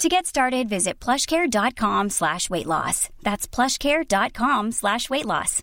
[0.00, 3.10] To get started, visit plushcare.com slash weight loss.
[3.22, 5.62] That's plushcare.com slash weight loss.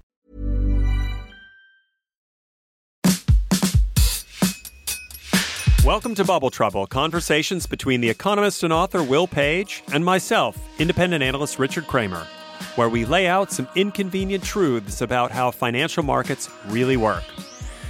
[5.83, 11.23] Welcome to Bubble Trouble, conversations between the economist and author Will Page and myself, independent
[11.23, 12.27] analyst Richard Kramer,
[12.75, 17.23] where we lay out some inconvenient truths about how financial markets really work.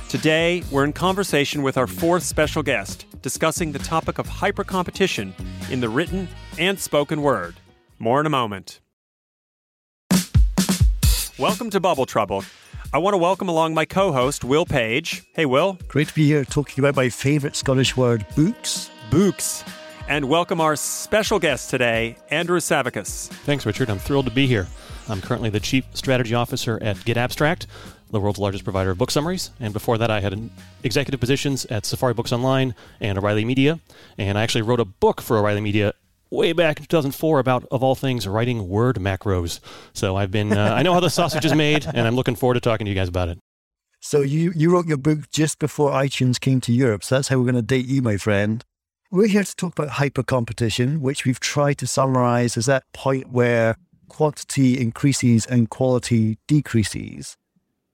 [0.09, 5.33] Today, we're in conversation with our fourth special guest, discussing the topic of hypercompetition
[5.69, 7.55] in the written and spoken word.
[7.99, 8.79] More in a moment.
[11.37, 12.45] Welcome to Bubble Trouble.
[12.93, 15.23] I want to welcome along my co host, Will Page.
[15.35, 15.77] Hey, Will.
[15.89, 18.89] Great to be here talking about my favourite Scottish word, books.
[19.11, 19.65] Books.
[20.07, 23.27] And welcome our special guest today, Andrew Savikas.
[23.27, 23.89] Thanks, Richard.
[23.89, 24.67] I'm thrilled to be here.
[25.09, 27.67] I'm currently the Chief Strategy Officer at Get Abstract,
[28.11, 29.51] the world's largest provider of book summaries.
[29.59, 30.49] And before that, I had
[30.83, 33.79] executive positions at Safari Books Online and O'Reilly Media.
[34.17, 35.93] And I actually wrote a book for O'Reilly Media
[36.29, 39.59] way back in 2004 about, of all things, writing word macros.
[39.93, 42.55] So I've been, uh, I know how the sausage is made, and I'm looking forward
[42.55, 43.39] to talking to you guys about it.
[43.99, 47.03] So you, you wrote your book just before iTunes came to Europe.
[47.03, 48.63] So that's how we're going to date you, my friend.
[49.09, 53.31] We're here to talk about hyper competition, which we've tried to summarize as that point
[53.31, 53.77] where
[54.09, 57.37] quantity increases and quality decreases.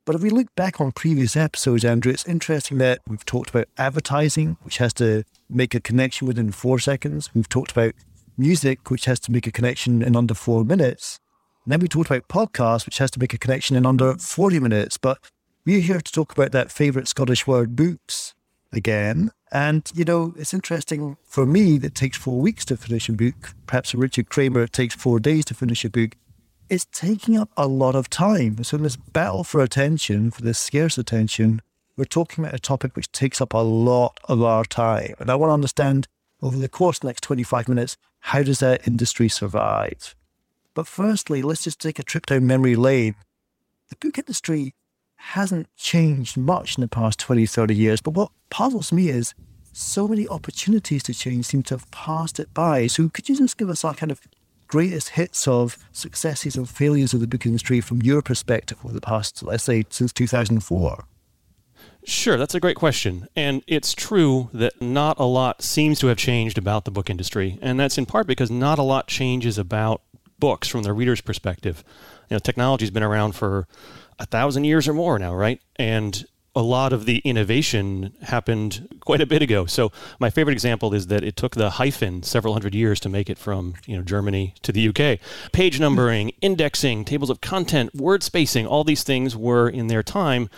[0.06, 3.70] But if we look back on previous episodes, Andrew, it's interesting that we've talked about
[3.78, 7.30] advertising, which has to make a connection within four seconds.
[7.34, 7.94] We've talked about
[8.38, 11.20] music, which has to make a connection in under four minutes.
[11.64, 14.60] And then we talked about podcasts, which has to make a connection in under 40
[14.60, 14.98] minutes.
[14.98, 15.20] But
[15.66, 18.34] we're here to talk about that favourite Scottish word, books,
[18.74, 19.32] again.
[19.54, 23.54] And, you know, it's interesting for me that takes four weeks to finish a book.
[23.68, 26.16] Perhaps for Richard Kramer, it takes four days to finish a book.
[26.74, 28.64] It's taking up a lot of time.
[28.64, 31.62] So, in this battle for attention, for this scarce attention,
[31.96, 35.14] we're talking about a topic which takes up a lot of our time.
[35.20, 36.08] And I want to understand
[36.42, 40.16] over the course of the next 25 minutes how does that industry survive?
[40.74, 43.14] But firstly, let's just take a trip down memory lane.
[43.90, 44.74] The book industry
[45.18, 49.36] hasn't changed much in the past 20, 30 years, but what puzzles me is
[49.74, 52.88] so many opportunities to change seem to have passed it by.
[52.88, 54.22] So could you just give us our kind of
[54.74, 59.00] greatest hits of successes and failures of the book industry from your perspective over the
[59.00, 61.06] past, let's say, since 2004?
[62.06, 63.28] Sure, that's a great question.
[63.36, 67.60] And it's true that not a lot seems to have changed about the book industry.
[67.62, 70.02] And that's in part because not a lot changes about
[70.40, 71.84] books from the reader's perspective.
[72.32, 73.68] You know, technology's been around for
[74.18, 75.62] a thousand years or more now, right?
[75.76, 76.26] And
[76.56, 79.66] a lot of the innovation happened quite a bit ago.
[79.66, 83.30] So my favorite example is that it took the hyphen several hundred years to make
[83.30, 85.20] it from you know Germany to the UK.
[85.52, 90.50] Page numbering, indexing, tables of content, word spacing, all these things were in their time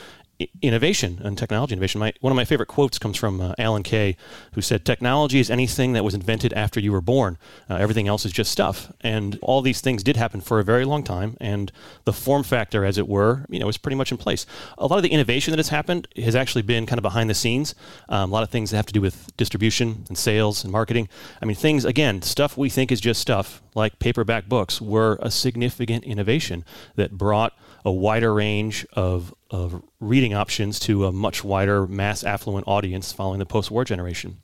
[0.61, 1.99] innovation and technology innovation.
[1.99, 4.17] My, one of my favorite quotes comes from uh, Alan Kay,
[4.53, 7.37] who said, "Technology is anything that was invented after you were born.
[7.69, 10.83] Uh, everything else is just stuff." And all these things did happen for a very
[10.83, 11.71] long time, and
[12.03, 14.45] the form factor, as it were, you know, is pretty much in place.
[14.77, 17.35] A lot of the innovation that has happened has actually been kind of behind the
[17.35, 17.73] scenes.
[18.09, 21.07] Um, a lot of things that have to do with distribution and sales and marketing.
[21.41, 25.31] I mean, things again, stuff we think is just stuff, like paperback books, were a
[25.31, 27.53] significant innovation that brought
[27.85, 33.39] a wider range of, of reading options to a much wider mass affluent audience following
[33.39, 34.37] the post war generation.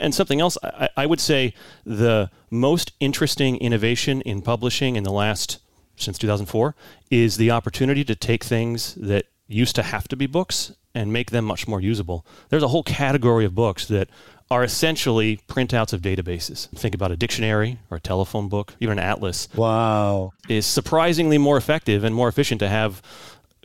[0.00, 1.54] And something else, I, I would say
[1.86, 5.58] the most interesting innovation in publishing in the last,
[5.96, 6.74] since 2004,
[7.10, 11.30] is the opportunity to take things that used to have to be books and make
[11.30, 12.26] them much more usable.
[12.48, 14.08] There's a whole category of books that
[14.50, 16.68] are essentially printouts of databases.
[16.70, 19.48] Think about a dictionary or a telephone book, even an atlas.
[19.54, 20.32] Wow.
[20.48, 23.02] Is surprisingly more effective and more efficient to have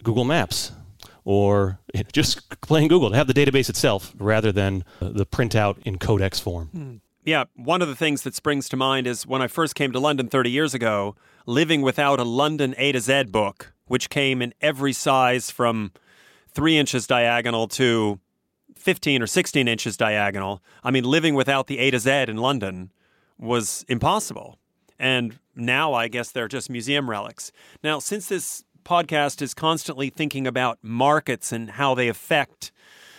[0.04, 0.72] Google Maps
[1.26, 1.80] or
[2.12, 6.68] just playing Google, to have the database itself rather than the printout in codex form.
[6.68, 6.96] Hmm.
[7.26, 10.00] Yeah, one of the things that springs to mind is when I first came to
[10.00, 11.16] London 30 years ago,
[11.46, 15.92] living without a London A to Z book which came in every size from
[16.50, 18.20] three inches diagonal to
[18.84, 20.62] 15 or 16 inches diagonal.
[20.84, 22.92] I mean, living without the A to Z in London
[23.40, 24.60] was impossible.
[25.00, 27.54] And now I guess they're just museum relics.
[27.82, 32.74] Now, since this podcast is constantly thinking about markets and how they affect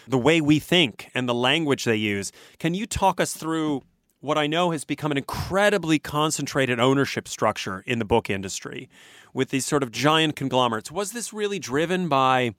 [0.06, 3.82] the way we think and the language they use, can you talk us through
[4.20, 8.90] what I know has become an incredibly concentrated ownership structure in the book industry
[9.32, 10.92] with these sort of giant conglomerates?
[10.92, 12.54] Was this really driven by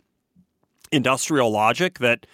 [0.92, 2.26] industrial logic that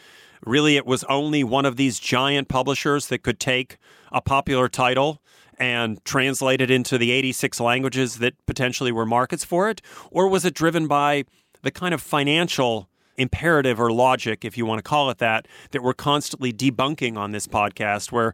[0.46, 3.78] really it was only one of these giant publishers that could take
[4.12, 5.22] a popular title
[5.58, 9.82] and translate it into the 86 languages that potentially were markets for it?
[10.10, 11.26] Or was it driven by
[11.62, 15.84] the kind of financial imperative or logic, if you want to call it that, that
[15.84, 18.34] we're constantly debunking on this podcast, where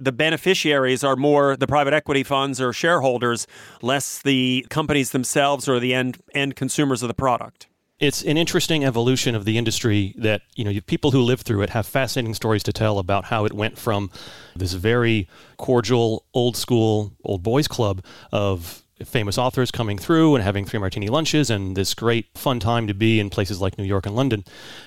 [0.00, 3.46] the beneficiaries are more the private equity funds or shareholders,
[3.80, 7.68] less the companies themselves or the end, end consumers of the product?
[8.00, 11.70] It's an interesting evolution of the industry that you know people who live through it
[11.70, 14.10] have fascinating stories to tell about how it went from
[14.56, 20.64] this very cordial old school old boys club of famous authors coming through and having
[20.64, 24.06] three martini lunches and this great fun time to be in places like New York
[24.06, 24.44] and London.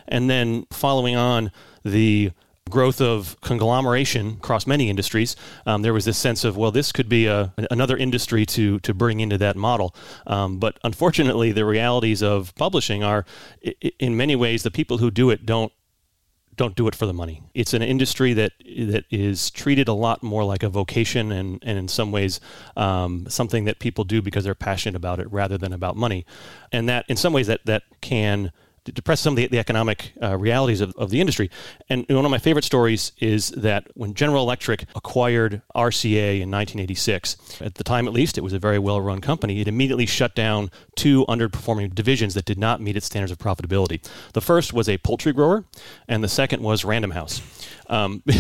[0.08, 1.52] And then following on
[1.84, 2.32] the
[2.70, 5.36] growth of conglomeration across many industries,
[5.66, 8.94] um, there was this sense of, well, this could be a, another industry to, to
[8.94, 9.96] bring into that model.
[10.26, 13.26] Um, but unfortunately, the realities of publishing are,
[14.00, 15.72] in many ways, the people who do it don't
[16.58, 17.44] don't do it for the money.
[17.54, 21.78] It's an industry that that is treated a lot more like a vocation and, and
[21.78, 22.40] in some ways
[22.76, 26.26] um, something that people do because they're passionate about it rather than about money.
[26.72, 28.52] And that in some ways that that can
[28.92, 31.50] depress some of the, the economic uh, realities of, of the industry.
[31.90, 37.62] And one of my favorite stories is that when General Electric acquired RCA in 1986,
[37.62, 39.62] at the time at least, it was a very well run company.
[39.62, 44.06] It immediately shut down two underperforming divisions that did not meet its standards of profitability.
[44.34, 45.66] The first was a poultry grower,
[46.08, 47.42] and the second was Random House.
[47.88, 48.24] Um,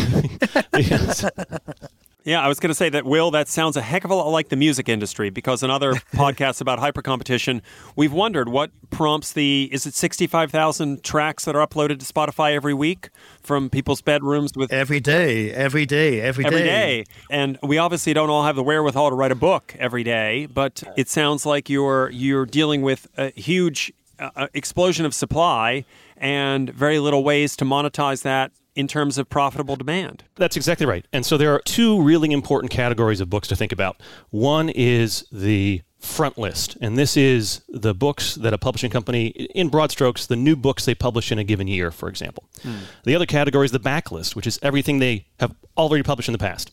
[2.27, 4.27] Yeah, I was going to say that, Will, that sounds a heck of a lot
[4.27, 7.61] like the music industry because in other podcasts about hyper competition,
[7.95, 12.73] we've wondered what prompts the, is it 65,000 tracks that are uploaded to Spotify every
[12.73, 14.73] week from people's bedrooms with.
[14.73, 16.47] Every day, every day, every day.
[16.49, 17.05] Every day.
[17.31, 20.83] And we obviously don't all have the wherewithal to write a book every day, but
[20.97, 25.85] it sounds like you're, you're dealing with a huge uh, explosion of supply
[26.17, 30.23] and very little ways to monetize that in terms of profitable demand.
[30.35, 31.03] That's exactly right.
[31.11, 33.99] And so there are two really important categories of books to think about.
[34.29, 39.69] One is the front list, and this is the books that a publishing company, in
[39.69, 42.43] broad strokes, the new books they publish in a given year, for example.
[42.61, 42.75] Hmm.
[43.03, 46.37] The other category is the backlist, which is everything they have already published in the
[46.37, 46.71] past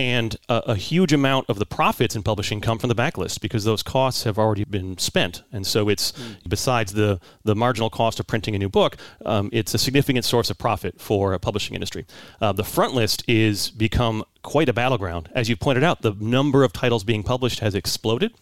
[0.00, 3.64] and a, a, huge amount of the profits in publishing come from the backlist because
[3.64, 6.36] those costs have already been spent and so it's mm.
[6.48, 10.50] besides the the marginal cost of printing a new book um, it's a significant source
[10.50, 12.04] of profit for a publishing industry
[12.40, 16.64] uh, the front list is become quite a battleground as you pointed out the number
[16.64, 18.34] of titles being published has exploded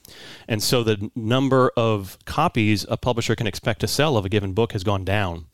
[0.48, 4.52] and so the number of copies a publisher can expect to sell of a given
[4.54, 5.44] book has gone down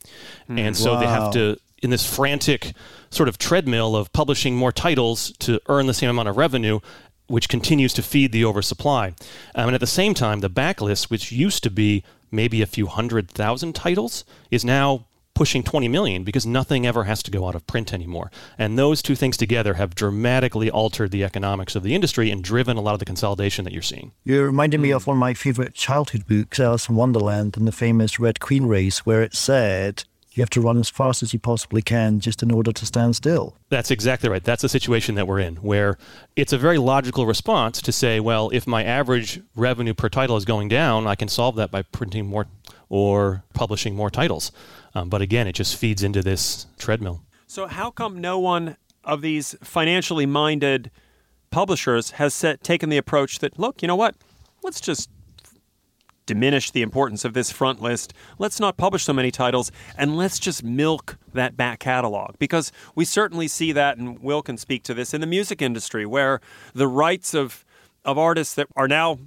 [0.49, 0.57] mm.
[0.57, 0.99] and so wow.
[0.99, 2.73] they have to in this frantic
[3.09, 6.79] sort of treadmill of publishing more titles to earn the same amount of revenue,
[7.27, 9.13] which continues to feed the oversupply.
[9.55, 12.87] Um, and at the same time, the backlist, which used to be maybe a few
[12.87, 15.05] hundred thousand titles, is now
[15.39, 18.29] pushing 20 million because nothing ever has to go out of print anymore.
[18.57, 22.75] And those two things together have dramatically altered the economics of the industry and driven
[22.75, 24.11] a lot of the consolidation that you're seeing.
[24.25, 27.71] You reminded me of one of my favorite childhood books, Alice in Wonderland, and the
[27.71, 31.39] famous Red Queen race, where it said you have to run as fast as you
[31.39, 33.55] possibly can just in order to stand still.
[33.69, 34.43] That's exactly right.
[34.43, 35.97] That's the situation that we're in, where
[36.35, 40.45] it's a very logical response to say, well, if my average revenue per title is
[40.45, 42.45] going down, I can solve that by printing more
[42.89, 44.51] or publishing more titles.
[44.95, 47.21] Um, but again, it just feeds into this treadmill.
[47.47, 50.91] So, how come no one of these financially minded
[51.51, 54.15] publishers has set, taken the approach that, look, you know what?
[54.61, 55.09] Let's just
[56.29, 58.13] diminish the importance of this front list.
[58.37, 63.03] Let's not publish so many titles and let's just milk that back catalog because we
[63.03, 66.39] certainly see that, and Will can speak to this in the music industry where
[66.75, 67.65] the rights of
[68.05, 69.19] of artists that are now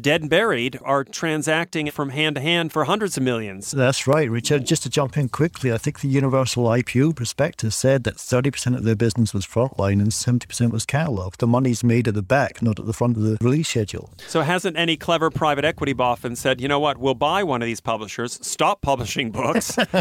[0.00, 3.70] dead and buried are transacting from hand to hand for hundreds of millions.
[3.70, 4.66] That's right, Richard.
[4.66, 8.84] Just to jump in quickly, I think the Universal IPO prospectus said that 30% of
[8.84, 11.36] their business was frontline and 70% was catalog.
[11.38, 14.10] The money's made at the back, not at the front of the release schedule.
[14.26, 17.66] So hasn't any clever private equity boffin said, you know what, we'll buy one of
[17.66, 19.78] these publishers, stop publishing books,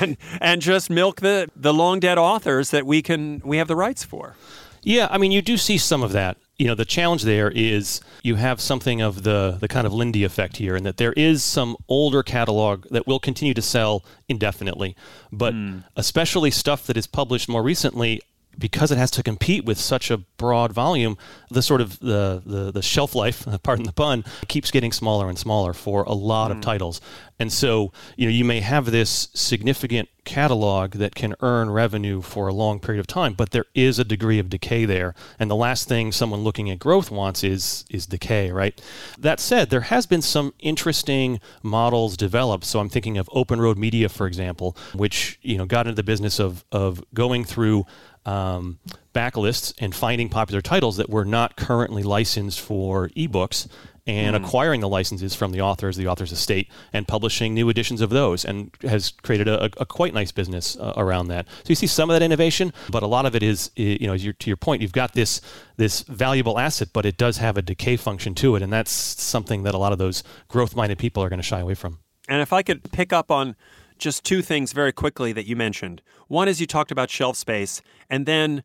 [0.00, 3.76] and and just milk the, the long dead authors that we can we have the
[3.76, 4.36] rights for?
[4.82, 8.00] Yeah, I mean, you do see some of that you know the challenge there is
[8.22, 11.42] you have something of the the kind of Lindy effect here, and that there is
[11.42, 14.96] some older catalog that will continue to sell indefinitely,
[15.32, 15.84] but mm.
[15.96, 18.22] especially stuff that is published more recently
[18.58, 21.16] because it has to compete with such a broad volume,
[21.50, 25.38] the sort of the, the, the shelf life, pardon the pun, keeps getting smaller and
[25.38, 26.56] smaller for a lot mm.
[26.56, 27.00] of titles.
[27.38, 32.48] And so, you know, you may have this significant catalog that can earn revenue for
[32.48, 35.14] a long period of time, but there is a degree of decay there.
[35.38, 38.80] And the last thing someone looking at growth wants is is decay, right?
[39.18, 42.64] That said, there has been some interesting models developed.
[42.64, 46.02] So I'm thinking of Open Road Media, for example, which, you know, got into the
[46.02, 47.86] business of of going through
[48.26, 48.78] um,
[49.14, 53.68] backlists and finding popular titles that were not currently licensed for ebooks
[54.06, 54.44] and mm.
[54.44, 58.44] acquiring the licenses from the authors, the author's estate, and publishing new editions of those,
[58.44, 61.46] and has created a, a quite nice business uh, around that.
[61.48, 64.16] So you see some of that innovation, but a lot of it is, you know,
[64.16, 65.40] to your point, you've got this
[65.76, 69.64] this valuable asset, but it does have a decay function to it, and that's something
[69.64, 71.98] that a lot of those growth-minded people are going to shy away from.
[72.28, 73.56] And if I could pick up on
[73.98, 76.02] just two things very quickly that you mentioned.
[76.28, 78.62] One is you talked about shelf space, and then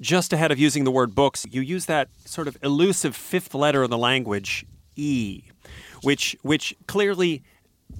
[0.00, 3.82] just ahead of using the word books, you use that sort of elusive fifth letter
[3.82, 4.64] of the language,
[4.96, 5.42] E,
[6.02, 7.42] which which clearly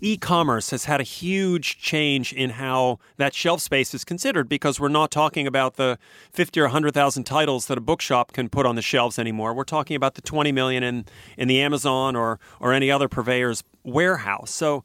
[0.01, 4.89] e-commerce has had a huge change in how that shelf space is considered because we're
[4.89, 5.99] not talking about the
[6.33, 9.53] 50 or 100,000 titles that a bookshop can put on the shelves anymore.
[9.53, 11.05] We're talking about the 20 million in
[11.37, 14.51] in the Amazon or or any other purveyor's warehouse.
[14.51, 14.85] So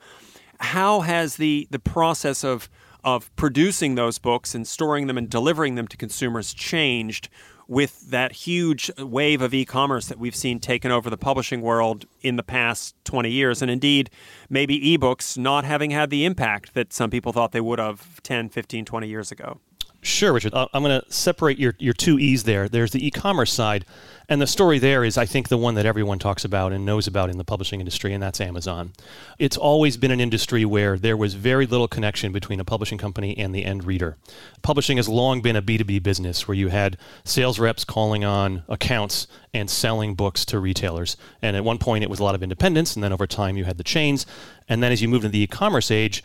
[0.59, 2.69] how has the the process of
[3.03, 7.29] of producing those books and storing them and delivering them to consumers changed
[7.67, 12.35] with that huge wave of e-commerce that we've seen taken over the publishing world in
[12.35, 13.61] the past 20 years?
[13.61, 14.09] And indeed
[14.49, 18.49] maybe ebooks not having had the impact that some people thought they would have 10
[18.49, 19.59] 15 20 years ago
[20.05, 20.53] Sure, Richard.
[20.53, 22.69] Uh, I'm going to separate your, your two E's there.
[22.69, 23.85] There's the e commerce side,
[24.29, 27.07] and the story there is, I think, the one that everyone talks about and knows
[27.07, 28.93] about in the publishing industry, and that's Amazon.
[29.39, 33.35] It's always been an industry where there was very little connection between a publishing company
[33.35, 34.15] and the end reader.
[34.61, 39.25] Publishing has long been a B2B business where you had sales reps calling on accounts
[39.55, 41.17] and selling books to retailers.
[41.41, 43.63] And at one point, it was a lot of independence, and then over time, you
[43.63, 44.27] had the chains.
[44.69, 46.23] And then as you moved into the e commerce age,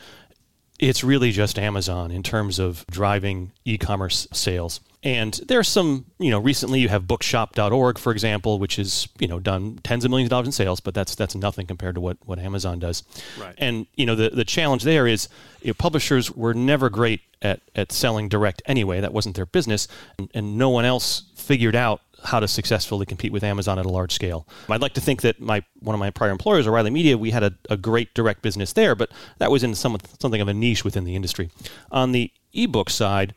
[0.80, 4.80] it's really just Amazon in terms of driving e-commerce sales.
[5.02, 9.38] And there's some, you know, recently you have bookshop.org, for example, which is, you know,
[9.38, 12.16] done tens of millions of dollars in sales, but that's that's nothing compared to what,
[12.24, 13.02] what Amazon does.
[13.38, 13.54] Right.
[13.58, 15.28] And, you know, the, the challenge there is
[15.62, 19.00] you know, publishers were never great at, at selling direct anyway.
[19.00, 19.86] That wasn't their business.
[20.18, 23.88] And, and no one else figured out how to successfully compete with Amazon at a
[23.88, 24.46] large scale.
[24.68, 27.42] I'd like to think that my one of my prior employers, O'Reilly Media, we had
[27.42, 30.84] a, a great direct business there, but that was in some, something of a niche
[30.84, 31.50] within the industry.
[31.90, 33.34] On the ebook side,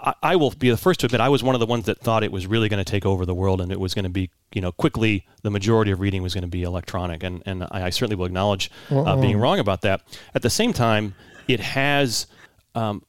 [0.00, 1.98] I, I will be the first to admit I was one of the ones that
[2.00, 4.10] thought it was really going to take over the world and it was going to
[4.10, 7.22] be, you know, quickly the majority of reading was going to be electronic.
[7.22, 10.02] And, and I, I certainly will acknowledge uh, being wrong about that.
[10.34, 11.14] At the same time,
[11.46, 12.26] it has
[12.74, 13.02] um,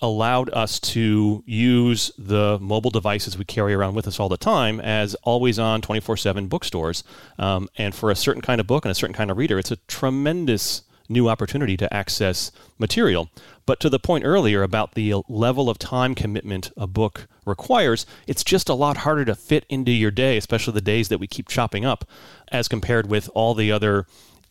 [0.00, 4.80] allowed us to use the mobile devices we carry around with us all the time
[4.80, 7.04] as always on 24 7 bookstores.
[7.38, 9.70] Um, and for a certain kind of book and a certain kind of reader, it's
[9.70, 13.30] a tremendous new opportunity to access material.
[13.64, 18.44] But to the point earlier about the level of time commitment a book requires, it's
[18.44, 21.48] just a lot harder to fit into your day, especially the days that we keep
[21.48, 22.04] chopping up,
[22.48, 24.06] as compared with all the other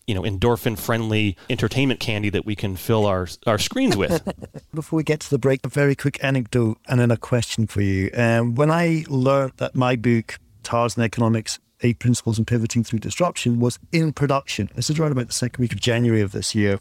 [0.07, 4.23] you know endorphin friendly entertainment candy that we can fill our our screens with.
[4.73, 7.81] Before we get to the break, a very quick anecdote and then a question for
[7.81, 8.09] you.
[8.13, 13.59] Um, when I learned that my book Tarzan Economics Eight Principles in Pivoting Through Disruption
[13.59, 16.79] was in production, this is right about the second week of January of this year.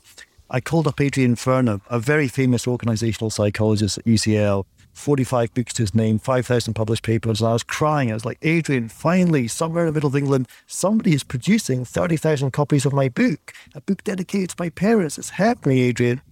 [0.51, 5.83] I called up Adrian Furnham, a very famous organizational psychologist at UCL, 45 books to
[5.83, 7.41] his name, 5,000 published papers.
[7.41, 8.11] And I was crying.
[8.11, 12.53] I was like, Adrian, finally, somewhere in the middle of England, somebody is producing 30,000
[12.53, 15.19] copies of my book, a book dedicated to my parents.
[15.19, 16.23] It's happening, Adrian.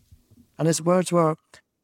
[0.59, 1.37] And his words were,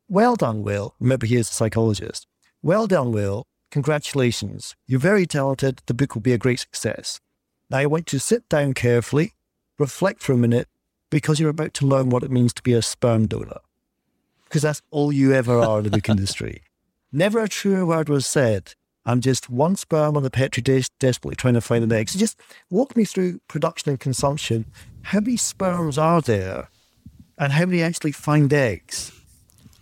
[0.08, 0.94] Well done, Will.
[1.00, 2.26] Remember, he is a psychologist.
[2.62, 3.44] Well done, Will.
[3.70, 4.75] Congratulations.
[4.87, 5.82] You're very talented.
[5.87, 7.20] The book will be a great success.
[7.68, 9.35] Now, I want you to sit down carefully,
[9.78, 10.68] reflect for a minute,
[11.11, 13.61] because you're about to learn what it means to be a sperm donor.
[14.44, 16.62] Because that's all you ever are in the book industry.
[17.12, 18.75] Never a truer word was said.
[19.07, 22.11] I'm just one sperm on the petri dish, desperately trying to find an egg.
[22.11, 22.38] So just
[22.69, 24.67] walk me through production and consumption.
[25.03, 26.69] How many sperms are there,
[27.38, 29.12] and how many actually find eggs?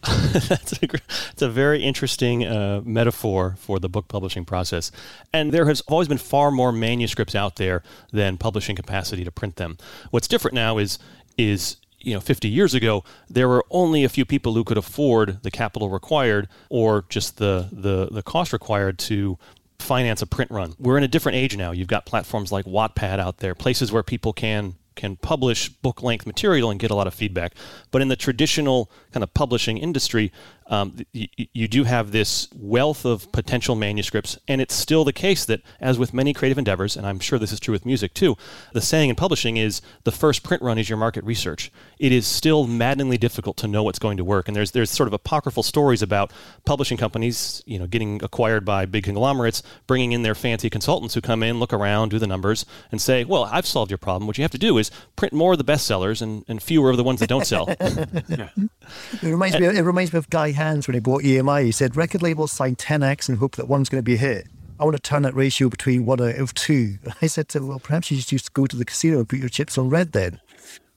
[0.48, 4.92] that's, a, that's a very interesting uh, metaphor for the book publishing process.
[5.32, 9.56] And there has always been far more manuscripts out there than publishing capacity to print
[9.56, 9.78] them.
[10.10, 11.00] What's different now is
[11.36, 15.42] is you know 50 years ago there were only a few people who could afford
[15.42, 19.38] the capital required or just the the, the cost required to
[19.78, 20.74] finance a print run.
[20.78, 21.70] We're in a different age now.
[21.70, 26.24] You've got platforms like Wattpad out there, places where people can can publish book length
[26.26, 27.54] material and get a lot of feedback.
[27.90, 30.32] But in the traditional kind of publishing industry,
[30.68, 35.44] um, you, you do have this wealth of potential manuscripts, and it's still the case
[35.44, 38.36] that, as with many creative endeavors, and I'm sure this is true with music too,
[38.72, 41.70] the saying in publishing is the first print run is your market research.
[41.98, 45.06] It is still maddeningly difficult to know what's going to work, and there's there's sort
[45.06, 46.32] of apocryphal stories about
[46.64, 51.20] publishing companies, you know, getting acquired by big conglomerates, bringing in their fancy consultants who
[51.20, 54.26] come in, look around, do the numbers, and say, "Well, I've solved your problem.
[54.26, 56.96] What you have to do is print more of the bestsellers and, and fewer of
[56.96, 57.68] the ones that don't sell."
[58.28, 58.48] yeah.
[58.56, 59.66] It reminds me.
[59.66, 61.64] It reminds me of Guy Hands when he bought EMI.
[61.64, 64.48] He said record labels sign 10x and hope that one's going to be a hit.
[64.78, 66.98] I want to turn that ratio between one out of two.
[67.22, 69.38] I said to him, well, perhaps you should just go to the casino and put
[69.38, 70.40] your chips on red then.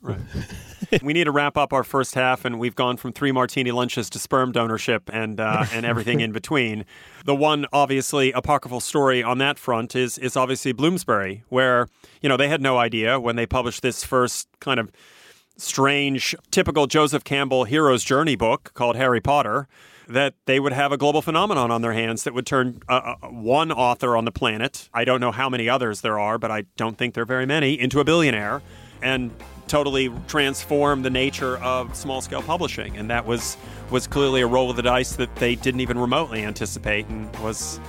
[0.01, 0.19] Right.
[1.03, 4.09] we need to wrap up our first half, and we've gone from three martini lunches
[4.11, 6.85] to sperm donorship and uh, and everything in between.
[7.25, 11.89] The one obviously apocryphal story on that front is is obviously Bloomsbury, where
[12.21, 14.89] you know they had no idea when they published this first kind of
[15.59, 19.67] strange, typical Joseph Campbell hero's journey book called Harry Potter
[20.07, 23.27] that they would have a global phenomenon on their hands that would turn uh, uh,
[23.27, 26.63] one author on the planet, I don't know how many others there are, but I
[26.77, 28.63] don't think there are very many, into a billionaire
[29.03, 29.31] and
[29.67, 32.97] totally transform the nature of small scale publishing.
[32.97, 33.55] And that was
[33.91, 37.79] was clearly a roll of the dice that they didn't even remotely anticipate and was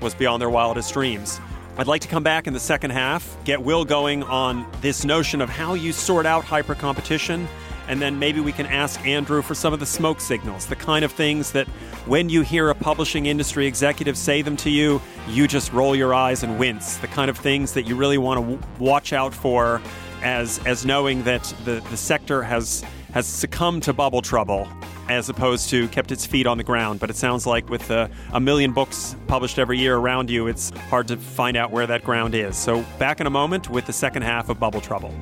[0.00, 1.40] was beyond their wildest dreams.
[1.78, 5.40] I'd like to come back in the second half, get Will going on this notion
[5.40, 7.46] of how you sort out hyper competition,
[7.86, 11.04] and then maybe we can ask Andrew for some of the smoke signals, the kind
[11.04, 11.68] of things that
[12.04, 16.12] when you hear a publishing industry executive say them to you, you just roll your
[16.12, 19.32] eyes and wince, the kind of things that you really want to w- watch out
[19.32, 19.80] for
[20.24, 22.84] as as knowing that the, the sector has
[23.18, 24.68] has succumbed to bubble trouble
[25.08, 27.00] as opposed to kept its feet on the ground.
[27.00, 30.70] But it sounds like with uh, a million books published every year around you, it's
[30.88, 32.56] hard to find out where that ground is.
[32.56, 35.12] So, back in a moment with the second half of Bubble Trouble.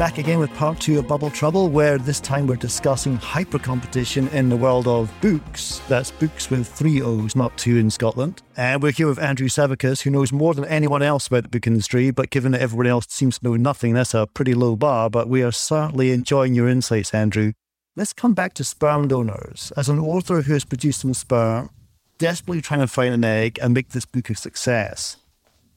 [0.00, 4.28] Back again with part two of Bubble Trouble, where this time we're discussing hyper competition
[4.28, 5.82] in the world of books.
[5.90, 8.40] That's books with three O's, not two in Scotland.
[8.56, 11.66] And we're here with Andrew Savikas, who knows more than anyone else about the book
[11.66, 15.10] industry, but given that everyone else seems to know nothing, that's a pretty low bar.
[15.10, 17.52] But we are certainly enjoying your insights, Andrew.
[17.94, 19.70] Let's come back to sperm donors.
[19.76, 21.68] As an author who has produced some sperm,
[22.16, 25.18] desperately trying to find an egg and make this book a success,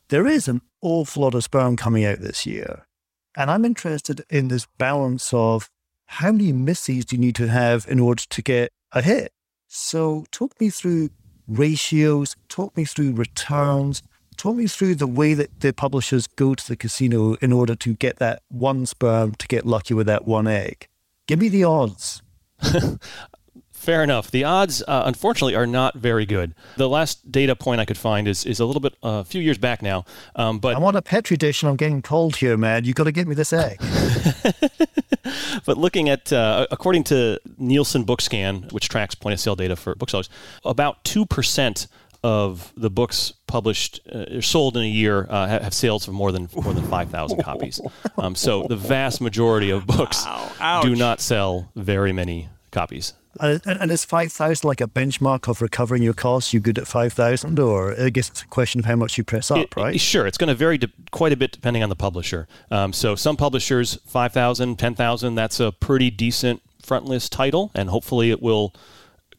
[0.07, 2.86] there is an awful lot of sperm coming out this year.
[3.36, 5.69] And I'm interested in this balance of
[6.06, 9.34] how many misses do you need to have in order to get a hit?
[9.67, 11.10] So, talk me through
[11.48, 14.04] ratios, talk me through returns,
[14.38, 17.96] talk me through the way that the publishers go to the casino in order to
[17.96, 20.88] get that one sperm to get lucky with that one egg.
[21.26, 22.22] Give me the odds.
[23.84, 24.32] Fair enough.
[24.32, 26.56] The odds, uh, unfortunately, are not very good.
[26.78, 29.41] The last data point I could find is, is a little bit, uh, a few
[29.41, 30.06] years back now.
[30.38, 32.86] Um, but I want a petri dish and I'm getting cold here, man.
[32.86, 33.80] You got to get me this egg.
[35.65, 39.96] but looking at, uh, according to Nielsen Bookscan, which tracks point of sale data for
[39.96, 40.30] booksellers,
[40.63, 41.88] about two percent
[42.24, 46.48] of the books published uh, sold in a year uh, have sales of more than
[46.56, 47.82] more than five thousand copies.
[48.15, 50.82] Um, so the vast majority of books wow.
[50.84, 53.13] do not sell very many copies.
[53.39, 56.54] And, and is 5,000 like a benchmark of recovering your costs?
[56.54, 57.60] You good at 5,000?
[57.60, 60.00] Or I guess it's a question of how much you press up, it, right?
[60.00, 60.28] Sure.
[60.28, 62.48] It's going to vary de- quite a bit depending on the publisher.
[62.69, 67.72] Um, so some publishers, 5,000, 10,000, that's a pretty decent front list title.
[67.74, 68.74] And hopefully it will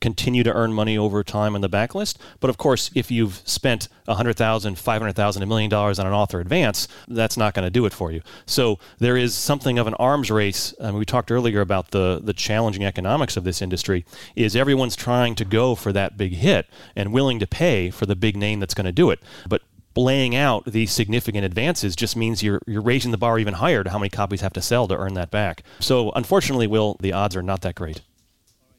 [0.05, 2.19] continue to earn money over time on the backlist.
[2.39, 6.87] But of course, if you've spent $100,000, $500,000, a million dollars on an author advance,
[7.09, 8.21] that's not going to do it for you.
[8.45, 10.75] So there is something of an arms race.
[10.79, 14.05] I mean, we talked earlier about the, the challenging economics of this industry,
[14.37, 18.15] is everyone's trying to go for that big hit and willing to pay for the
[18.15, 19.21] big name that's going to do it.
[19.49, 19.63] But
[19.97, 23.89] laying out these significant advances just means you're you're raising the bar even higher to
[23.91, 25.63] how many copies have to sell to earn that back.
[25.81, 28.03] So unfortunately, Will, the odds are not that great.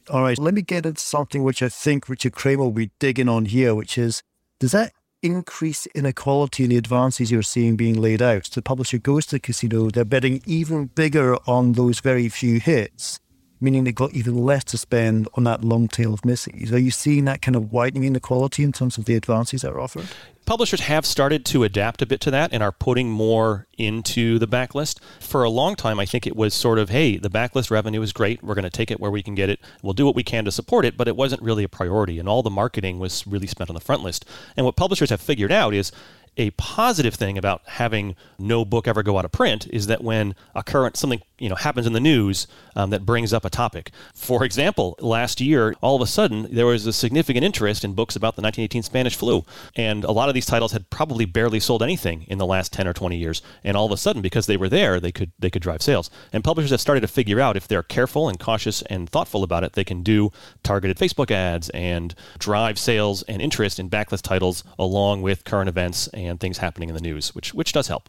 [0.08, 3.28] All right, let me get at something which I think Richard Kramer will be digging
[3.28, 4.22] on here, which is
[4.60, 8.44] does that increase inequality in the advances you're seeing being laid out?
[8.44, 13.18] The publisher goes to the casino, they're betting even bigger on those very few hits,
[13.60, 16.72] meaning they've got even less to spend on that long tail of misses.
[16.72, 19.80] Are you seeing that kind of widening inequality in terms of the advances that are
[19.80, 20.08] offered?
[20.46, 24.46] publishers have started to adapt a bit to that and are putting more into the
[24.48, 25.00] backlist.
[25.20, 28.12] For a long time, I think it was sort of, hey, the backlist revenue is
[28.12, 28.42] great.
[28.42, 29.60] We're going to take it where we can get it.
[29.82, 32.18] We'll do what we can to support it, but it wasn't really a priority.
[32.18, 34.24] And all the marketing was really spent on the front list.
[34.56, 35.92] And what publishers have figured out is
[36.36, 40.34] a positive thing about having no book ever go out of print is that when
[40.54, 43.90] a current something you know happens in the news um, that brings up a topic.
[44.14, 48.16] For example, last year, all of a sudden there was a significant interest in books
[48.16, 49.44] about the 1918 Spanish flu,
[49.74, 52.86] and a lot of these titles had probably barely sold anything in the last 10
[52.86, 55.50] or 20 years, and all of a sudden, because they were there, they could they
[55.50, 56.10] could drive sales.
[56.32, 59.64] And publishers have started to figure out if they're careful and cautious and thoughtful about
[59.64, 60.30] it, they can do
[60.62, 66.08] targeted Facebook ads and drive sales and interest in backlist titles along with current events
[66.40, 68.08] things happening in the news, which which does help.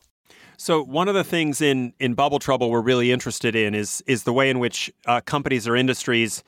[0.58, 4.23] So one of the things in in Bubble Trouble we're really interested in is is
[4.23, 6.43] the way in which uh, companies or industries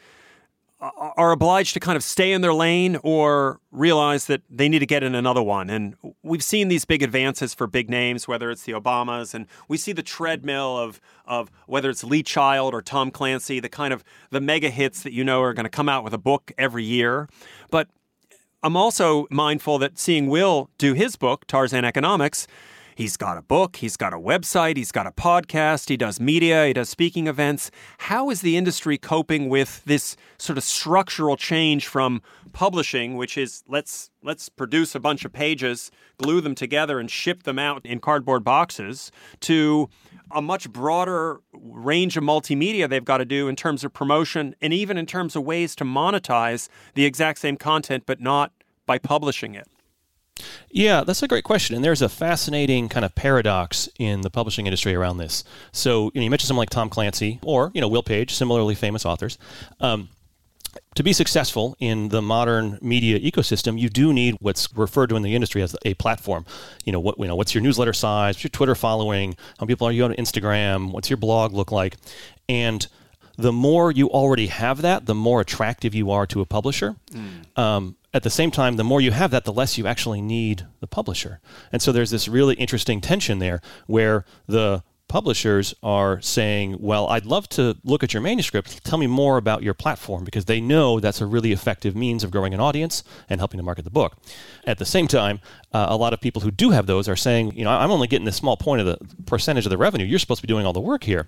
[0.82, 4.86] are obliged to kind of stay in their lane or realize that they need to
[4.86, 5.69] get in another one.
[5.69, 9.75] And we've seen these big advances for big names, whether it's the Obamas, and we
[9.75, 14.03] see the treadmill of of whether it's Lee Child or Tom Clancy, the kind of
[14.29, 16.84] the mega hits that you know are going to come out with a book every
[16.84, 17.27] year.
[17.69, 17.89] But
[18.62, 22.45] I'm also mindful that seeing Will do his book, Tarzan Economics,
[22.99, 26.65] He's got a book, he's got a website, he's got a podcast, he does media,
[26.65, 27.71] he does speaking events.
[27.97, 33.63] How is the industry coping with this sort of structural change from publishing, which is
[33.69, 38.01] let's let's produce a bunch of pages, glue them together and ship them out in
[38.01, 39.88] cardboard boxes to
[40.31, 44.73] a much broader range of multimedia they've got to do in terms of promotion and
[44.73, 48.51] even in terms of ways to monetize the exact same content but not
[48.85, 49.69] by publishing it.
[50.69, 51.75] Yeah, that's a great question.
[51.75, 55.43] And there's a fascinating kind of paradox in the publishing industry around this.
[55.71, 58.75] So, you, know, you mentioned someone like Tom Clancy or, you know, Will Page, similarly
[58.75, 59.38] famous authors.
[59.80, 60.10] Um,
[60.95, 65.23] to be successful in the modern media ecosystem, you do need what's referred to in
[65.23, 66.45] the industry as a platform.
[66.86, 68.36] You know, what you know, what's your newsletter size?
[68.36, 69.32] What's your Twitter following?
[69.58, 70.91] How many people are you on Instagram?
[70.91, 71.95] What's your blog look like?
[72.47, 72.86] And
[73.38, 76.95] the more you already have that, the more attractive you are to a publisher.
[77.12, 77.58] Mm.
[77.58, 80.65] Um, at the same time, the more you have that, the less you actually need
[80.80, 81.39] the publisher.
[81.72, 87.26] And so there's this really interesting tension there where the publishers are saying, Well, I'd
[87.26, 88.86] love to look at your manuscript.
[88.86, 92.32] Tell me more about your platform because they know that's a really effective means of
[92.32, 94.17] growing an audience and helping to market the book.
[94.65, 95.41] At the same time,
[95.74, 98.08] uh, a lot of people who do have those are saying, You know, I'm only
[98.08, 100.06] getting this small point of the percentage of the revenue.
[100.06, 101.28] You're supposed to be doing all the work here.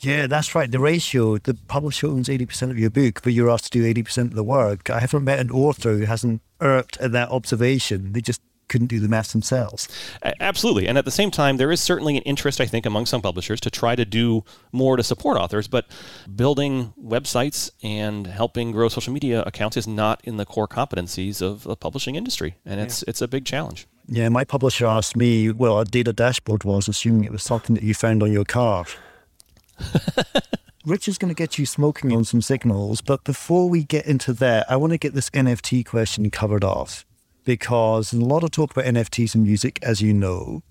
[0.00, 0.70] Yeah, that's right.
[0.70, 4.18] The ratio, the publisher owns 80% of your book, but you're asked to do 80%
[4.18, 4.90] of the work.
[4.90, 8.12] I haven't met an author who hasn't irked at that observation.
[8.12, 9.88] They just couldn't do the math themselves.
[10.40, 10.86] Absolutely.
[10.86, 13.60] And at the same time, there is certainly an interest, I think, among some publishers
[13.62, 15.86] to try to do more to support authors, but
[16.36, 21.64] building websites and helping grow social media accounts is not in the core competencies of
[21.64, 22.56] the publishing industry.
[22.64, 23.10] And it's, yeah.
[23.10, 23.86] it's a big challenge.
[24.06, 27.82] Yeah, my publisher asked me, well, a data dashboard was, assuming it was something that
[27.82, 28.86] you found on your car.
[30.84, 34.32] Rich is going to get you smoking on some signals, but before we get into
[34.34, 37.04] that, I want to get this NFT question covered off
[37.44, 40.62] because a lot of talk about NFTs and music, as you know.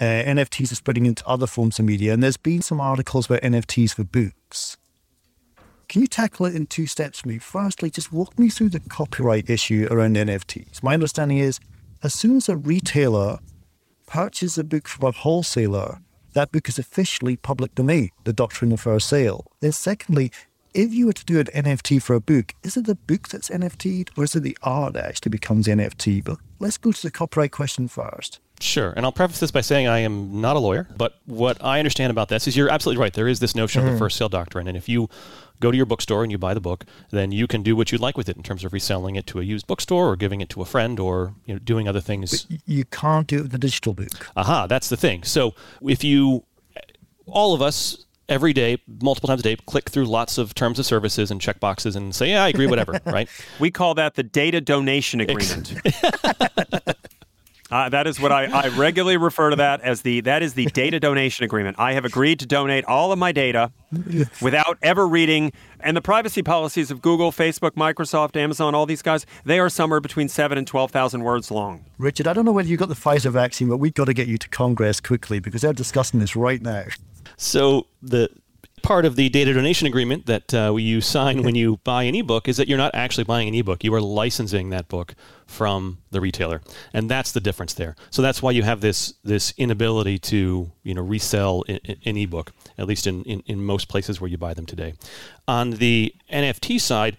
[0.00, 3.42] Uh, NFTs are spreading into other forms of media, and there's been some articles about
[3.42, 4.76] NFTs for books.
[5.88, 7.38] Can you tackle it in two steps for me?
[7.38, 10.82] Firstly, just walk me through the copyright issue around NFTs.
[10.82, 11.60] My understanding is
[12.02, 13.38] as soon as a retailer
[14.06, 16.00] purchases a book from a wholesaler,
[16.34, 19.46] that book is officially public domain, the doctrine of fair sale.
[19.60, 20.30] Then, secondly,
[20.74, 23.48] if you were to do an NFT for a book, is it the book that's
[23.48, 26.22] NFT'd or is it the art that actually becomes NFT?
[26.22, 28.40] But let's go to the copyright question first.
[28.60, 28.92] Sure.
[28.96, 32.10] And I'll preface this by saying I am not a lawyer, but what I understand
[32.10, 33.12] about this is you're absolutely right.
[33.12, 33.84] There is this notion mm.
[33.84, 33.98] of the mm-hmm.
[34.04, 34.66] first sale doctrine.
[34.66, 35.08] And if you
[35.60, 38.00] go to your bookstore and you buy the book, then you can do what you'd
[38.00, 40.48] like with it in terms of reselling it to a used bookstore or giving it
[40.50, 42.44] to a friend or you know, doing other things.
[42.44, 44.08] But you can't do it with a digital book.
[44.36, 45.22] Aha, that's the thing.
[45.24, 46.44] So if you,
[47.26, 50.86] all of us, every day, multiple times a day, click through lots of terms of
[50.86, 53.28] services and check boxes and say, yeah, I agree, whatever, right?
[53.58, 55.74] We call that the data donation agreement.
[57.70, 60.66] Uh, that is what I, I regularly refer to that as the that is the
[60.66, 61.78] data donation agreement.
[61.78, 63.70] I have agreed to donate all of my data
[64.40, 65.52] without ever reading.
[65.80, 70.00] And the privacy policies of Google, Facebook, Microsoft, Amazon, all these guys, they are somewhere
[70.00, 71.84] between seven and twelve thousand words long.
[71.98, 74.28] Richard, I don't know whether you got the Pfizer vaccine, but we've got to get
[74.28, 76.84] you to Congress quickly because they're discussing this right now.
[77.36, 78.30] So the
[78.82, 82.48] part of the data donation agreement that uh, you sign when you buy an ebook
[82.48, 83.84] is that you're not actually buying an ebook.
[83.84, 85.14] You are licensing that book
[85.46, 86.60] from the retailer,
[86.92, 87.96] and that's the difference there.
[88.10, 92.86] So that's why you have this this inability to you know resell an ebook, at
[92.86, 94.94] least in, in, in most places where you buy them today.
[95.46, 97.16] On the NFT side,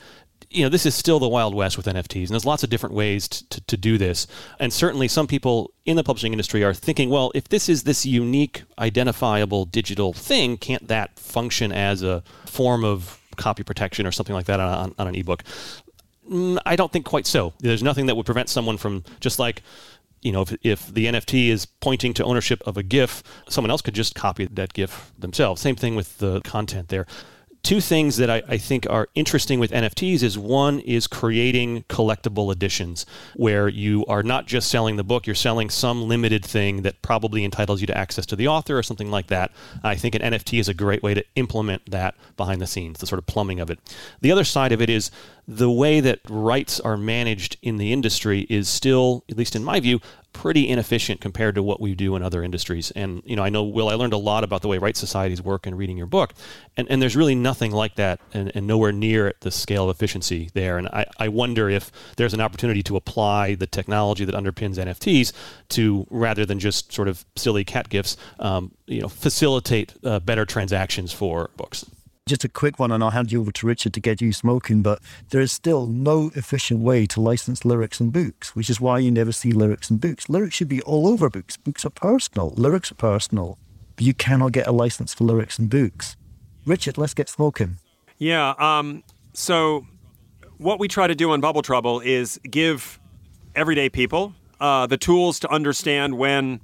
[0.49, 2.95] you know, this is still the Wild West with NFTs, and there's lots of different
[2.95, 4.25] ways to, to, to, do this.
[4.59, 8.05] And certainly, some people in the publishing industry are thinking, well, if this is this
[8.05, 14.33] unique, identifiable digital thing, can't that function as a form of copy protection or something
[14.33, 15.43] like that on, on an ebook?
[16.29, 17.53] Mm, I don't think quite so.
[17.59, 19.61] There's nothing that would prevent someone from just like
[20.21, 23.81] you know, if, if the NFT is pointing to ownership of a GIF, someone else
[23.81, 25.61] could just copy that GIF themselves.
[25.61, 27.05] Same thing with the content there
[27.63, 32.51] two things that I, I, think are interesting with NFTs is one is creating collectible
[32.51, 37.01] editions where you are not just selling the book, you're selling some limited thing that
[37.01, 39.51] probably entitles you to access to the author or something like that.
[39.83, 43.07] I think an NFT is a great way to implement that behind the scenes, the
[43.07, 43.79] sort of plumbing of it.
[44.21, 45.11] The other side of it is
[45.47, 49.79] the way that rights are managed in the industry is still, at least in my
[49.79, 49.99] view,
[50.33, 52.91] pretty inefficient compared to what we do in other industries.
[52.91, 55.41] And, you know, I know, Will, I learned a lot about the way rights societies
[55.41, 56.33] work in reading your book.
[56.77, 59.95] And, and there's really nothing like that and, and nowhere near at the scale of
[59.95, 60.77] efficiency there.
[60.77, 65.33] And I, I wonder if there's an opportunity to apply the technology that underpins NFTs
[65.69, 70.45] to, rather than just sort of silly cat GIFs, um, you know, facilitate uh, better
[70.45, 71.85] transactions for books
[72.29, 74.81] just a quick one, and I'll hand you over to Richard to get you smoking.
[74.81, 78.99] But there is still no efficient way to license lyrics and books, which is why
[78.99, 80.29] you never see lyrics and books.
[80.29, 81.57] Lyrics should be all over books.
[81.57, 83.57] Books are personal, lyrics are personal,
[83.95, 86.15] but you cannot get a license for lyrics and books.
[86.65, 87.77] Richard, let's get smoking.
[88.17, 88.53] Yeah.
[88.57, 89.85] Um, so,
[90.57, 92.99] what we try to do on Bubble Trouble is give
[93.55, 96.61] everyday people uh, the tools to understand when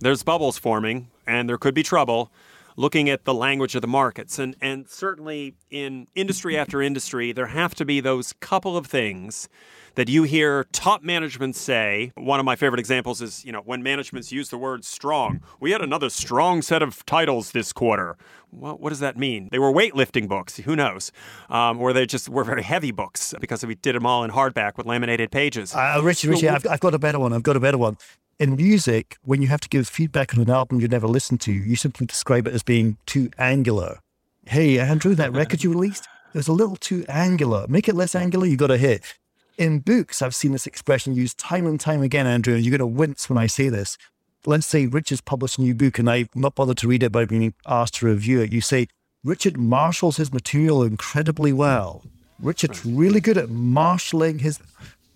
[0.00, 2.30] there's bubbles forming and there could be trouble
[2.76, 4.38] looking at the language of the markets.
[4.38, 9.48] And, and certainly in industry after industry, there have to be those couple of things
[9.96, 12.12] that you hear top management say.
[12.14, 15.40] One of my favorite examples is, you know, when managements use the word strong.
[15.58, 18.16] We had another strong set of titles this quarter.
[18.52, 19.48] Well, what does that mean?
[19.50, 20.56] They were weightlifting books.
[20.58, 21.12] Who knows?
[21.48, 24.76] Um, or they just were very heavy books because we did them all in hardback
[24.76, 25.74] with laminated pages.
[25.74, 27.32] Uh, Richie, Richie, I've, I've got a better one.
[27.32, 27.96] I've got a better one
[28.40, 31.52] in music, when you have to give feedback on an album you never listened to,
[31.52, 34.00] you simply describe it as being too angular.
[34.46, 37.66] Hey, Andrew, that record you released, it was a little too angular.
[37.68, 39.14] Make it less angular, you got a hit.
[39.58, 42.78] In books, I've seen this expression used time and time again, Andrew, and you're going
[42.78, 43.98] to wince when I say this.
[44.46, 47.28] Let's say Richard's published a new book and I've not bothered to read it, but
[47.28, 48.54] been asked to review it.
[48.54, 48.86] You say,
[49.22, 52.02] Richard marshals his material incredibly well.
[52.40, 54.58] Richard's really good at marshalling his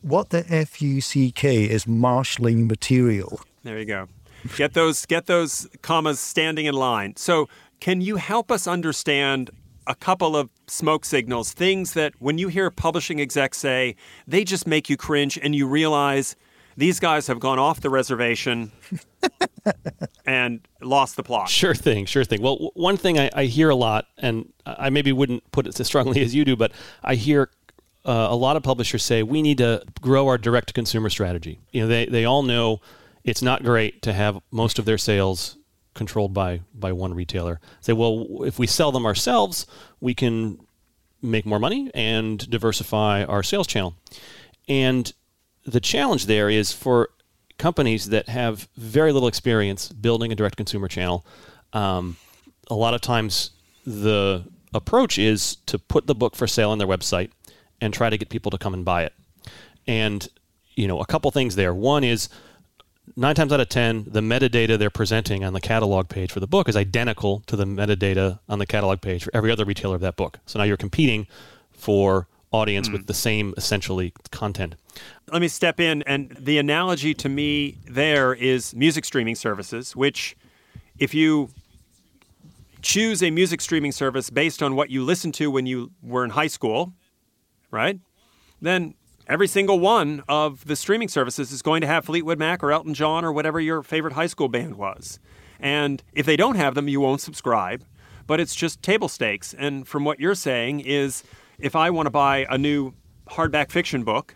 [0.05, 3.40] what the fuck is marshalling material?
[3.62, 4.09] There you go.
[4.57, 7.17] Get those get those commas standing in line.
[7.17, 7.49] So,
[7.81, 9.51] can you help us understand
[9.87, 14.67] a couple of smoke signals, things that when you hear publishing execs say, they just
[14.67, 16.37] make you cringe and you realize
[16.77, 18.73] these guys have gone off the reservation
[20.27, 21.49] and lost the plot.
[21.49, 22.43] Sure thing, sure thing.
[22.43, 25.87] Well, one thing I, I, hear a lot, and I maybe wouldn't put it as
[25.87, 27.51] strongly as you do, but I hear
[28.05, 31.61] uh, a lot of publishers say we need to grow our direct to consumer strategy.
[31.73, 32.81] You know, they, they all know
[33.25, 35.57] it's not great to have most of their sales
[35.95, 37.61] controlled by by one retailer.
[37.81, 39.67] Say, well, if we sell them ourselves,
[40.01, 40.59] we can
[41.23, 43.95] make more money and diversify our sales channel.
[44.69, 45.12] And
[45.64, 47.11] the challenge there is for
[47.57, 51.25] companies that have very little experience building a direct consumer channel.
[51.73, 52.17] Um,
[52.69, 53.51] a lot of times,
[53.87, 57.31] the approach is to put the book for sale on their website
[57.85, 59.12] and try to get people to come and buy it.
[59.87, 60.27] And
[60.75, 61.73] you know, a couple things there.
[61.73, 62.29] One is
[63.14, 66.47] nine times out of ten, the metadata they're presenting on the catalog page for the
[66.47, 70.01] book is identical to the metadata on the catalog page for every other retailer of
[70.01, 70.38] that book.
[70.47, 71.27] So now you're competing
[71.73, 72.94] for audience mm.
[72.94, 74.77] with the same essentially content.
[75.31, 80.37] Let me step in and the analogy to me there is music streaming services, which
[80.99, 81.51] if you
[82.81, 86.31] choose a music streaming service based on what you listened to when you were in
[86.31, 86.92] high school,
[87.75, 88.01] right?
[88.63, 88.95] Then
[89.27, 92.95] every single one of the streaming services is going to have Fleetwood Mac or Elton
[92.95, 95.19] John or whatever your favorite high school band was.
[95.61, 97.85] And if they don't have them, you won't subscribe.
[98.27, 99.55] But it's just table stakes.
[99.55, 101.25] And from what you're saying is
[101.59, 102.95] if I want to buy a new
[103.29, 104.35] hardback fiction book,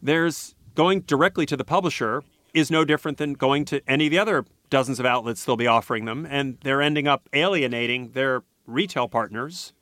[0.00, 4.18] there's going directly to the publisher is no different than going to any of the
[4.18, 6.26] other dozens of outlets they'll be offering them.
[6.28, 9.72] And they're ending up alienating their retail partners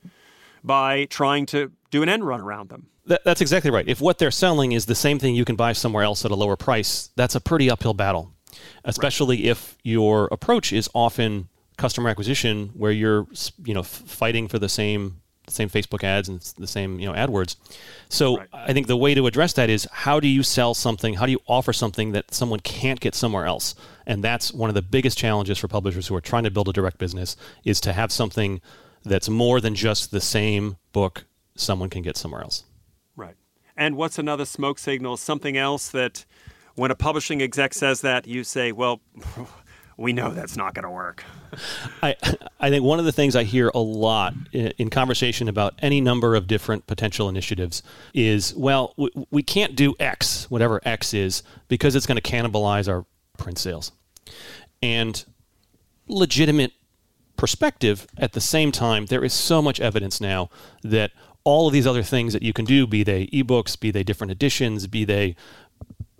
[0.64, 2.88] by trying to do an end run around them.
[3.06, 3.86] That, that's exactly right.
[3.88, 6.36] If what they're selling is the same thing you can buy somewhere else at a
[6.36, 8.32] lower price, that's a pretty uphill battle,
[8.84, 9.46] especially right.
[9.46, 13.26] if your approach is often customer acquisition, where you're
[13.64, 17.56] you know fighting for the same same Facebook ads and the same you know AdWords.
[18.08, 18.48] So right.
[18.52, 21.14] I think the way to address that is how do you sell something?
[21.14, 23.74] How do you offer something that someone can't get somewhere else?
[24.06, 26.72] And that's one of the biggest challenges for publishers who are trying to build a
[26.72, 28.60] direct business is to have something
[29.04, 32.64] that's more than just the same book someone can get somewhere else.
[33.16, 33.36] Right.
[33.76, 35.16] And what's another smoke signal?
[35.16, 36.24] Something else that
[36.74, 39.00] when a publishing exec says that, you say, well,
[39.96, 41.24] we know that's not going to work.
[42.02, 42.16] I,
[42.60, 46.00] I think one of the things I hear a lot in, in, conversation about any
[46.00, 47.82] number of different potential initiatives
[48.14, 52.88] is, well, we, we can't do X, whatever X is, because it's going to cannibalize
[52.88, 53.04] our
[53.36, 53.92] print sales.
[54.82, 55.24] And
[56.08, 56.72] legitimate
[57.42, 60.48] perspective, at the same time, there is so much evidence now
[60.84, 61.10] that
[61.42, 64.30] all of these other things that you can do, be they ebooks, be they different
[64.30, 65.34] editions, be they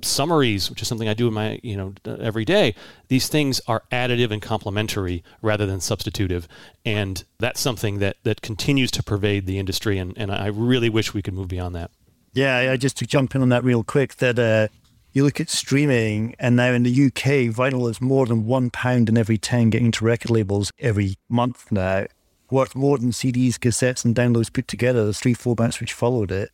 [0.03, 2.75] summaries, which is something I do in my, you know, every day,
[3.07, 6.49] these things are additive and complementary rather than substitutive.
[6.85, 9.99] And that's something that, that continues to pervade the industry.
[9.99, 11.93] And, and I really wish we could move beyond that.
[12.33, 14.67] Yeah, I just to jump in on that real quick, that uh,
[15.13, 19.09] you look at streaming, and now in the UK, vinyl is more than one pound
[19.09, 22.07] in every 10 getting to record labels every month now,
[22.51, 26.51] worth more than CDs, cassettes, and downloads put together, the three formats which followed it.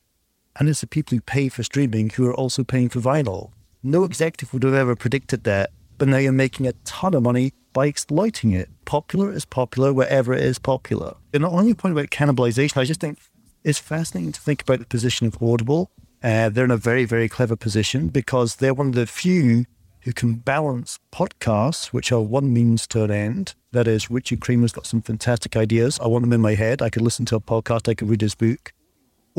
[0.56, 3.52] And it's the people who pay for streaming who are also paying for vinyl.
[3.84, 7.52] No executive would have ever predicted that, but now you're making a ton of money
[7.72, 8.68] by exploiting it.
[8.84, 11.14] Popular is popular wherever it is popular.
[11.32, 13.20] And on your point about cannibalization, I just think
[13.62, 15.92] it's fascinating to think about the position of Audible.
[16.22, 19.64] Uh, they're in a very, very clever position because they're one of the few
[20.02, 23.54] who can balance podcasts, which are one means to an end.
[23.72, 25.98] That is, Richard Kramer's got some fantastic ideas.
[26.00, 26.80] I want them in my head.
[26.80, 28.72] I could listen to a podcast, I could read his book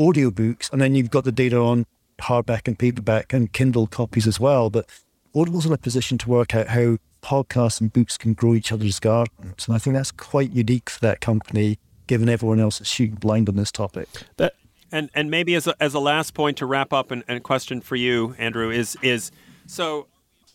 [0.00, 1.86] audiobooks, and then you've got the data on
[2.18, 4.70] hardback and paperback and Kindle copies as well.
[4.70, 4.88] But
[5.34, 8.98] Audible's in a position to work out how podcasts and books can grow each other's
[8.98, 9.66] gardens.
[9.66, 13.48] And I think that's quite unique for that company, given everyone else is shooting blind
[13.48, 14.08] on this topic.
[14.38, 14.54] That,
[14.92, 17.80] and and maybe as a, as a last point to wrap up and, and question
[17.80, 19.30] for you, Andrew, is is
[19.66, 20.06] so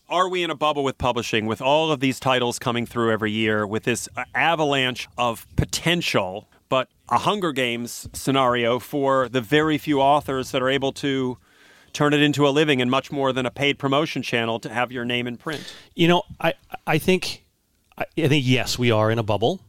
[0.08, 3.32] are we in a bubble with publishing with all of these titles coming through every
[3.32, 9.78] year with this uh, avalanche of potential but a Hunger Games scenario for the very
[9.78, 11.38] few authors that are able to
[11.92, 14.92] turn it into a living and much more than a paid promotion channel to have
[14.92, 15.74] your name in print.
[15.94, 16.54] You know, I
[16.86, 17.44] I think
[17.96, 19.60] I think yes, we are in a bubble,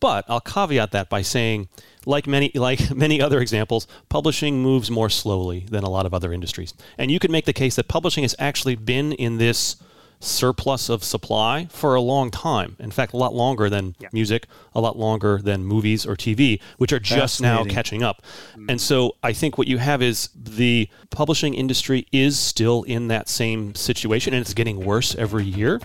[0.00, 1.68] but I'll caveat that by saying
[2.06, 6.32] like many like many other examples, publishing moves more slowly than a lot of other
[6.32, 6.74] industries.
[6.96, 9.76] And you could make the case that publishing has actually been in this
[10.20, 12.76] surplus of supply for a long time.
[12.80, 14.08] In fact, a lot longer than yeah.
[14.12, 18.22] music, a lot longer than movies or TV, which are just now catching up.
[18.56, 18.70] Mm.
[18.70, 23.28] And so I think what you have is the publishing industry is still in that
[23.28, 25.80] same situation and it's getting worse every year.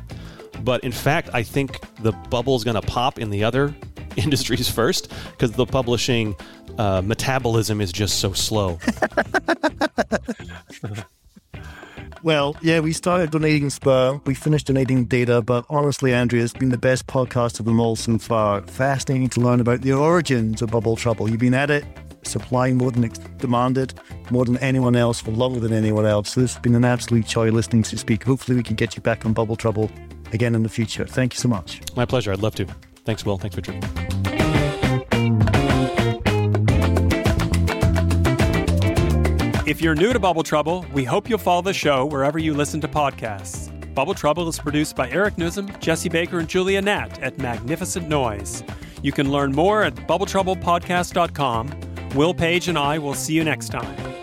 [0.63, 3.75] But in fact, I think the bubble is going to pop in the other
[4.17, 6.35] industries first because the publishing
[6.77, 8.79] uh, metabolism is just so slow.
[12.23, 14.21] Well, yeah, we started donating Spur.
[14.25, 17.97] We finished donating data, but honestly, Andrew, it's been the best podcast of them all
[17.97, 18.61] so far.
[18.61, 21.29] Fascinating to learn about the origins of Bubble Trouble.
[21.29, 21.83] You've been at it,
[22.23, 23.93] supplying more than demanded,
[24.31, 26.31] more than anyone else, for longer than anyone else.
[26.31, 28.23] So this has been an absolute joy listening to you speak.
[28.23, 29.91] Hopefully, we can get you back on Bubble Trouble
[30.31, 31.05] again in the future.
[31.05, 31.81] Thank you so much.
[31.97, 32.31] My pleasure.
[32.31, 32.92] I'd love to.
[33.05, 33.37] Thanks, Will.
[33.37, 33.83] Thanks, Richard.
[39.65, 42.81] If you're new to Bubble Trouble, we hope you'll follow the show wherever you listen
[42.81, 43.69] to podcasts.
[43.95, 48.63] Bubble Trouble is produced by Eric Nuzum, Jesse Baker, and Julia Nat at Magnificent Noise.
[49.01, 52.09] You can learn more at bubbletroublepodcast.com.
[52.15, 54.22] Will Page and I will see you next time.